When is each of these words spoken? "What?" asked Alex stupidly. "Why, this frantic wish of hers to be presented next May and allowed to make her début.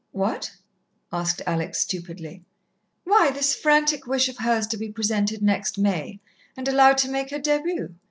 "What?" 0.13 0.51
asked 1.13 1.43
Alex 1.45 1.79
stupidly. 1.81 2.43
"Why, 3.03 3.29
this 3.29 3.55
frantic 3.55 4.07
wish 4.07 4.29
of 4.29 4.39
hers 4.39 4.65
to 4.69 4.77
be 4.77 4.91
presented 4.91 5.43
next 5.43 5.77
May 5.77 6.19
and 6.57 6.67
allowed 6.67 6.97
to 7.05 7.11
make 7.11 7.29
her 7.29 7.37
début. 7.39 7.93